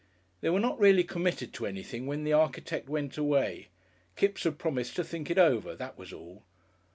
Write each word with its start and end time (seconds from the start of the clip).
They 0.39 0.49
were 0.49 0.59
not 0.59 0.79
really 0.79 1.03
committed 1.03 1.53
to 1.53 1.67
anything 1.67 2.07
when 2.07 2.23
the 2.23 2.33
architect 2.33 2.89
went 2.89 3.19
away; 3.19 3.67
Kipps 4.15 4.45
had 4.45 4.57
promised 4.57 4.95
to 4.95 5.03
think 5.03 5.29
it 5.29 5.37
over, 5.37 5.75
that 5.75 5.95
was 5.95 6.11
all. 6.11 6.41